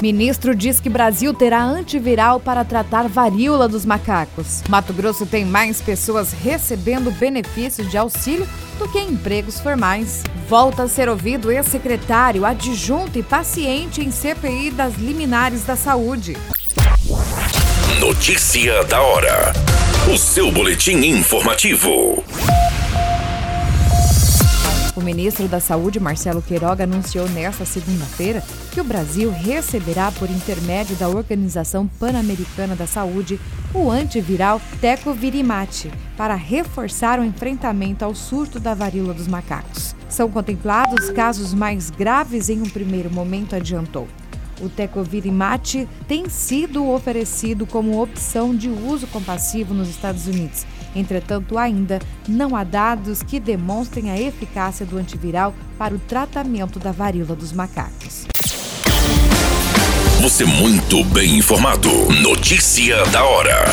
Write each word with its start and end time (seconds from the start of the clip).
Ministro 0.00 0.54
diz 0.54 0.78
que 0.78 0.88
Brasil 0.88 1.34
terá 1.34 1.60
antiviral 1.60 2.38
para 2.38 2.64
tratar 2.64 3.08
varíola 3.08 3.68
dos 3.68 3.84
macacos. 3.84 4.62
Mato 4.68 4.92
Grosso 4.92 5.26
tem 5.26 5.44
mais 5.44 5.80
pessoas 5.80 6.32
recebendo 6.32 7.10
benefícios 7.10 7.90
de 7.90 7.98
auxílio 7.98 8.46
do 8.78 8.88
que 8.88 9.00
empregos 9.00 9.58
formais. 9.58 10.22
Volta 10.48 10.84
a 10.84 10.88
ser 10.88 11.08
ouvido 11.08 11.50
ex-secretário, 11.50 12.46
adjunto 12.46 13.18
e 13.18 13.24
paciente 13.24 14.00
em 14.00 14.12
CPI 14.12 14.70
das 14.70 14.94
liminares 14.94 15.64
da 15.64 15.74
saúde. 15.74 16.36
Notícia 17.98 18.84
da 18.84 19.02
hora. 19.02 19.52
O 20.12 20.16
seu 20.16 20.52
boletim 20.52 20.98
informativo. 20.98 22.22
O 24.98 25.00
ministro 25.00 25.46
da 25.46 25.60
Saúde, 25.60 26.00
Marcelo 26.00 26.42
Queiroga, 26.42 26.82
anunciou 26.82 27.28
nesta 27.28 27.64
segunda-feira 27.64 28.42
que 28.72 28.80
o 28.80 28.84
Brasil 28.84 29.30
receberá, 29.30 30.10
por 30.10 30.28
intermédio 30.28 30.96
da 30.96 31.08
Organização 31.08 31.86
Pan-Americana 31.86 32.74
da 32.74 32.84
Saúde, 32.84 33.38
o 33.72 33.92
antiviral 33.92 34.60
Tecovirimat, 34.80 35.86
para 36.16 36.34
reforçar 36.34 37.20
o 37.20 37.24
enfrentamento 37.24 38.04
ao 38.04 38.12
surto 38.12 38.58
da 38.58 38.74
varíola 38.74 39.14
dos 39.14 39.28
macacos. 39.28 39.94
São 40.08 40.28
contemplados 40.28 41.10
casos 41.10 41.54
mais 41.54 41.90
graves 41.90 42.48
em 42.48 42.60
um 42.60 42.68
primeiro 42.68 43.08
momento, 43.08 43.54
adiantou. 43.54 44.08
O 44.60 44.68
Tecovirimat 44.68 45.86
tem 46.06 46.28
sido 46.28 46.88
oferecido 46.88 47.66
como 47.66 48.02
opção 48.02 48.54
de 48.54 48.68
uso 48.68 49.06
compassivo 49.06 49.72
nos 49.72 49.88
Estados 49.88 50.26
Unidos. 50.26 50.66
Entretanto, 50.94 51.58
ainda 51.58 52.00
não 52.26 52.56
há 52.56 52.64
dados 52.64 53.22
que 53.22 53.38
demonstrem 53.38 54.10
a 54.10 54.20
eficácia 54.20 54.84
do 54.84 54.98
antiviral 54.98 55.54
para 55.76 55.94
o 55.94 55.98
tratamento 55.98 56.78
da 56.78 56.92
varíola 56.92 57.36
dos 57.36 57.52
macacos. 57.52 58.26
Você 60.20 60.44
muito 60.44 61.04
bem 61.04 61.36
informado. 61.38 61.88
Notícia 62.20 63.04
da 63.06 63.24
hora. 63.24 63.66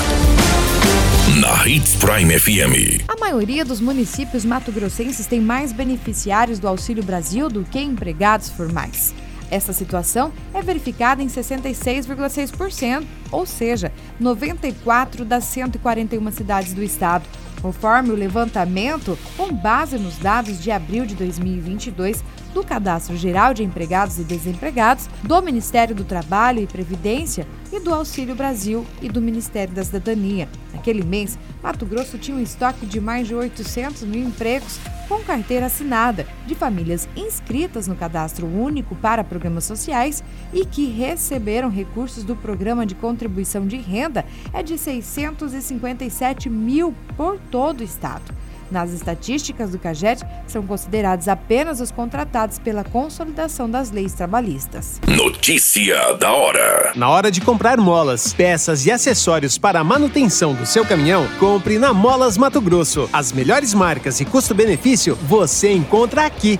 Na 1.42 1.68
Hits 1.68 1.96
Prime 1.96 2.40
FM. 2.40 3.04
A 3.08 3.20
maioria 3.20 3.66
dos 3.66 3.82
municípios 3.82 4.46
mato-grossenses 4.46 5.26
tem 5.26 5.42
mais 5.42 5.74
beneficiários 5.74 6.60
do 6.60 6.68
Auxílio 6.68 7.04
Brasil 7.04 7.50
do 7.50 7.64
que 7.64 7.80
empregados 7.80 8.50
formais. 8.50 9.14
Essa 9.52 9.74
situação 9.74 10.34
é 10.54 10.62
verificada 10.62 11.22
em 11.22 11.28
66,6%, 11.28 13.06
ou 13.32 13.46
seja, 13.46 13.92
94 14.20 15.24
das 15.24 15.44
141 15.46 16.32
cidades 16.32 16.74
do 16.74 16.84
estado. 16.84 17.26
Conforme 17.62 18.12
o 18.12 18.16
levantamento, 18.16 19.18
com 19.36 19.52
base 19.52 19.98
nos 19.98 20.18
dados 20.18 20.62
de 20.62 20.70
abril 20.72 21.06
de 21.06 21.16
2022 21.16 22.24
do 22.54 22.64
Cadastro 22.64 23.18
Geral 23.18 23.54
de 23.54 23.64
Empregados 23.64 24.20
e 24.20 24.24
Desempregados, 24.24 25.10
do 25.24 25.42
Ministério 25.42 25.96
do 25.96 26.04
Trabalho 26.04 26.62
e 26.62 26.68
Previdência 26.68 27.48
e 27.72 27.80
do 27.80 27.94
Auxílio 27.94 28.36
Brasil 28.36 28.86
e 29.02 29.10
do 29.10 29.22
Ministério 29.22 29.74
da 29.74 29.84
Cidadania. 29.84 30.48
Naquele 30.74 31.04
mês, 31.04 31.40
Mato 31.62 31.86
Grosso 31.86 32.18
tinha 32.18 32.38
um 32.38 32.42
estoque 32.42 32.86
de 32.86 33.02
mais 33.02 33.28
de 33.28 33.34
800 33.34 34.04
mil 34.04 34.28
empregos 34.28 34.80
com 35.08 35.24
carteira 35.24 35.68
assinada 35.68 36.26
de 36.46 36.56
famílias 36.56 37.08
inscritas 37.16 37.88
no 37.88 37.96
Cadastro 37.96 38.48
Único 38.48 38.96
para 38.96 39.24
Programas 39.24 39.66
Sociais 39.66 40.24
e 40.54 40.66
que 40.66 40.86
receberam 40.86 41.70
recursos 41.70 42.24
do 42.24 42.36
Programa 42.36 42.86
de 42.86 42.96
Contribuição 42.96 43.68
de 43.68 43.78
Renda 43.78 44.26
é 44.54 44.64
de 44.64 44.78
657 44.78 46.50
mil 46.50 46.94
por 47.16 47.40
todo 47.52 47.82
o 47.82 47.84
estado. 47.84 48.34
Nas 48.76 48.92
estatísticas 48.92 49.72
do 49.72 49.80
CAGED, 49.80 50.22
são 50.46 50.62
considerados 50.68 51.30
apenas 51.30 51.80
os 51.80 51.92
contratados 51.92 52.60
pela 52.60 52.84
consolidação 52.84 53.70
das 53.70 53.90
leis 53.90 54.12
trabalhistas. 54.12 55.00
Notícia 55.08 56.14
da 56.16 56.34
hora. 56.34 56.92
Na 56.94 57.10
hora 57.10 57.32
de 57.32 57.40
comprar 57.40 57.78
molas, 57.78 58.34
peças 58.34 58.86
e 58.86 58.92
acessórios 58.92 59.58
para 59.58 59.80
a 59.80 59.84
manutenção 59.84 60.54
do 60.54 60.66
seu 60.66 60.86
caminhão, 60.86 61.26
compre 61.40 61.80
na 61.80 61.94
Molas 61.94 62.38
Mato 62.38 62.60
Grosso. 62.60 63.10
As 63.14 63.32
melhores 63.32 63.74
marcas 63.74 64.20
e 64.20 64.26
custo-benefício 64.26 65.16
você 65.16 65.72
encontra 65.72 66.26
aqui. 66.26 66.60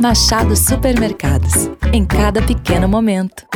Machado 0.00 0.54
Supermercados. 0.54 1.70
Em 1.90 2.04
cada 2.04 2.42
pequeno 2.42 2.86
momento. 2.86 3.46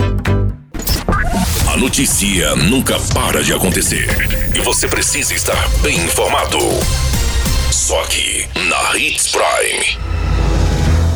A 1.71 1.77
notícia 1.77 2.57
nunca 2.57 2.95
para 3.15 3.43
de 3.43 3.53
acontecer. 3.53 4.09
E 4.55 4.61
você 4.61 4.89
precisa 4.89 5.35
estar 5.35 5.69
bem 5.83 5.97
informado. 5.97 6.59
Só 7.71 8.03
aqui, 8.03 8.49
na 8.69 8.99
Hits 8.99 9.31
Prime. 9.31 9.99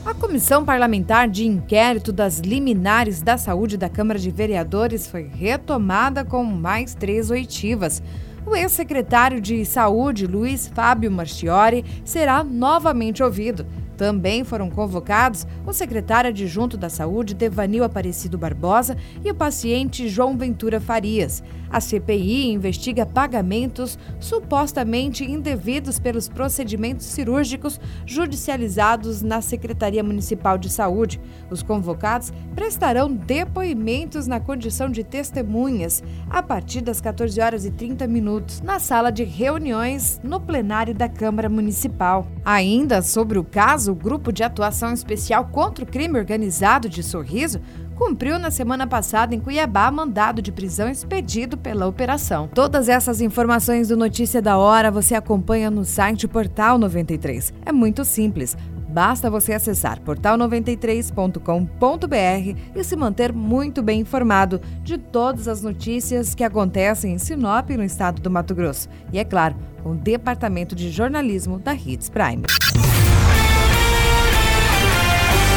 A 0.04 0.12
Comissão 0.12 0.62
Parlamentar 0.62 1.26
de 1.28 1.46
Inquérito 1.46 2.12
das 2.12 2.38
Liminares 2.41 3.22
da 3.22 3.38
Saúde 3.38 3.78
da 3.78 3.88
Câmara 3.88 4.18
de 4.18 4.30
Vereadores 4.30 5.06
foi 5.06 5.22
retomada 5.22 6.22
com 6.22 6.44
mais 6.44 6.94
três 6.94 7.30
oitivas. 7.30 8.02
O 8.46 8.54
ex-secretário 8.54 9.41
de 9.41 9.64
Saúde, 9.64 10.26
Luiz 10.26 10.70
Fábio 10.74 11.10
Marchiori, 11.10 11.82
será 12.04 12.44
novamente 12.44 13.22
ouvido. 13.22 13.66
Também 13.97 14.44
foram 14.44 14.71
convocados 14.71 15.47
o 15.66 15.72
secretário 15.72 16.31
adjunto 16.31 16.77
da 16.77 16.88
Saúde, 16.88 17.34
Devanil 17.34 17.84
Aparecido 17.84 18.37
Barbosa, 18.37 18.97
e 19.25 19.31
o 19.31 19.34
paciente 19.34 20.09
João 20.09 20.37
Ventura 20.37 20.81
Farias. 20.81 21.43
A 21.71 21.81
CPI 21.81 22.53
investiga 22.53 23.04
pagamentos 23.04 23.99
supostamente 24.21 25.25
indevidos 25.25 25.99
pelos 25.99 26.28
procedimentos 26.28 27.06
cirúrgicos 27.06 27.81
judicializados 28.06 29.22
na 29.22 29.41
Secretaria 29.41 30.03
Municipal 30.03 30.56
de 30.56 30.71
Saúde. 30.71 31.21
Os 31.50 31.65
convocados 31.65 32.33
prestarão 32.54 33.12
depoimentos 33.12 34.28
na 34.28 34.38
condição 34.38 34.88
de 34.88 35.03
testemunhas 35.03 36.03
a 36.31 36.41
partir 36.43 36.81
das 36.81 37.00
14 37.00 37.41
horas 37.41 37.65
e 37.65 37.72
30 37.72 38.06
minutos 38.06 38.60
na 38.60 38.78
sala 38.78 39.10
de 39.10 39.25
reuniões 39.25 40.21
no 40.22 40.41
plenário 40.41 40.94
da 40.94 41.09
Câmara 41.09 41.49
Municipal. 41.49 42.28
Ainda 42.44 43.03
sobre 43.03 43.37
o 43.37 43.43
caso, 43.43 43.84
o 43.89 43.95
Grupo 43.95 44.33
de 44.33 44.43
Atuação 44.43 44.93
Especial 44.93 45.47
contra 45.47 45.84
o 45.84 45.87
Crime 45.87 46.19
Organizado 46.19 46.89
de 46.89 47.03
Sorriso 47.03 47.61
cumpriu 47.95 48.39
na 48.39 48.50
semana 48.50 48.87
passada 48.87 49.34
em 49.34 49.41
Cuiabá 49.41 49.91
mandado 49.91 50.43
de 50.43 50.53
prisão 50.53 50.89
expedido 50.89 51.56
pela 51.56 51.87
operação. 51.87 52.49
Todas 52.53 52.89
essas 52.89 53.21
informações 53.21 53.89
do 53.89 53.97
Notícia 53.97 54.43
da 54.43 54.59
Hora 54.59 54.91
você 54.91 55.15
acompanha 55.15 55.71
no 55.71 55.84
site 55.84 56.27
Portal 56.27 56.78
93. 56.78 57.53
É 57.65 57.72
muito 57.72 58.05
simples. 58.05 58.56
Basta 58.95 59.28
você 59.28 59.53
acessar 59.53 60.01
portal93.com.br 60.03 62.59
e 62.77 62.84
se 62.84 62.95
manter 62.95 63.33
muito 63.33 63.83
bem 63.83 64.03
informado 64.03 64.60
de 64.84 64.97
todas 64.97 65.48
as 65.48 65.63
notícias 65.63 66.33
que 66.33 66.45
acontecem 66.45 67.15
em 67.15 67.19
Sinop, 67.19 67.71
no 67.71 67.83
estado 67.83 68.22
do 68.22 68.30
Mato 68.30 68.54
Grosso. 68.54 68.89
E 69.13 69.19
é 69.19 69.25
claro, 69.25 69.57
com 69.83 69.91
o 69.91 69.97
Departamento 69.97 70.77
de 70.77 70.92
Jornalismo 70.92 71.59
da 71.59 71.75
Hits 71.75 72.09
Prime. 72.09 72.45